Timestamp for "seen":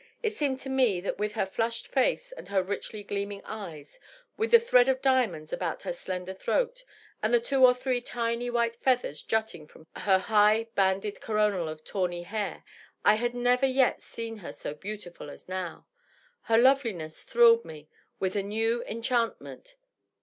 14.01-14.37